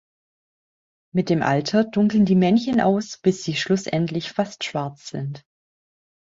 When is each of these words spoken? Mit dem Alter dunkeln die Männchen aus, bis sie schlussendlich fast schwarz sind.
Mit 1.13 1.29
dem 1.29 1.43
Alter 1.43 1.83
dunkeln 1.83 2.25
die 2.25 2.33
Männchen 2.33 2.81
aus, 2.81 3.19
bis 3.19 3.43
sie 3.43 3.55
schlussendlich 3.55 4.31
fast 4.31 4.63
schwarz 4.63 5.09
sind. 5.09 5.45